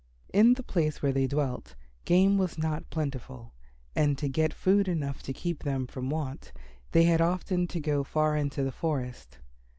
In 0.33 0.55
the 0.55 0.63
place 0.63 1.03
where 1.03 1.11
they 1.11 1.27
dwelt, 1.27 1.75
game 2.05 2.39
was 2.39 2.57
not 2.57 2.89
plentiful, 2.89 3.53
and 3.95 4.17
to 4.17 4.27
get 4.27 4.51
food 4.51 4.87
enough 4.87 5.21
to 5.21 5.31
keep 5.31 5.61
them 5.61 5.85
from 5.85 6.09
want 6.09 6.51
they 6.91 7.03
had 7.03 7.21
often 7.21 7.67
to 7.67 7.79
go 7.79 8.03
far 8.03 8.35
into 8.35 8.63
the 8.63 8.71
forest. 8.71 9.37